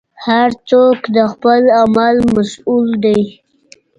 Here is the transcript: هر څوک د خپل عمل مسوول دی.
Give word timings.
هر 0.25 0.49
څوک 0.69 0.99
د 1.15 1.17
خپل 1.31 1.61
عمل 1.81 2.15
مسوول 2.33 2.87
دی. 3.03 3.21